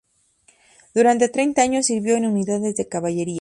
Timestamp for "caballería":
2.89-3.29